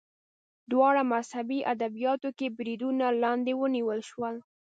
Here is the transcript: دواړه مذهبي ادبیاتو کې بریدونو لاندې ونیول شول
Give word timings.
دواړه 0.71 1.01
مذهبي 1.13 1.59
ادبیاتو 1.73 2.29
کې 2.37 2.53
بریدونو 2.57 3.05
لاندې 3.23 3.51
ونیول 3.61 3.99
شول 4.09 4.35